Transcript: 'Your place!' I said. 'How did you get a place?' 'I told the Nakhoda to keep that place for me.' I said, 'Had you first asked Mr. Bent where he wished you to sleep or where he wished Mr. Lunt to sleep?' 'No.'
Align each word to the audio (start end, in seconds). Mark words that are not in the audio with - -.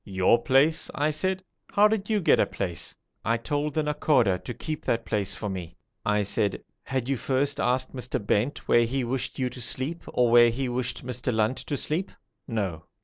'Your 0.03 0.41
place!' 0.41 0.89
I 0.95 1.11
said. 1.11 1.43
'How 1.71 1.87
did 1.87 2.09
you 2.09 2.21
get 2.21 2.39
a 2.39 2.47
place?' 2.47 2.95
'I 3.23 3.37
told 3.37 3.75
the 3.75 3.83
Nakhoda 3.83 4.39
to 4.43 4.51
keep 4.51 4.83
that 4.85 5.05
place 5.05 5.35
for 5.35 5.47
me.' 5.47 5.77
I 6.03 6.23
said, 6.23 6.63
'Had 6.81 7.07
you 7.07 7.15
first 7.15 7.59
asked 7.59 7.93
Mr. 7.95 8.17
Bent 8.19 8.67
where 8.67 8.85
he 8.85 9.03
wished 9.03 9.37
you 9.37 9.47
to 9.51 9.61
sleep 9.61 10.01
or 10.07 10.31
where 10.31 10.49
he 10.49 10.67
wished 10.67 11.05
Mr. 11.05 11.31
Lunt 11.31 11.57
to 11.59 11.77
sleep?' 11.77 12.09
'No.' 12.47 12.83